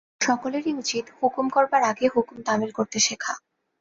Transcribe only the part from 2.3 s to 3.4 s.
তামিল করতে শেখা।